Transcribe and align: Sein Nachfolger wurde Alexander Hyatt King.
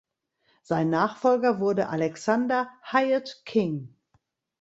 Sein 0.63 0.89
Nachfolger 0.89 1.59
wurde 1.59 1.89
Alexander 1.89 2.71
Hyatt 2.81 3.43
King. 3.45 3.93